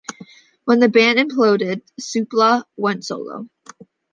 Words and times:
When 0.65 0.79
the 0.79 0.89
band 0.89 1.19
imploded, 1.19 1.83
Supla 1.99 2.63
went 2.75 3.05
solo. 3.05 3.47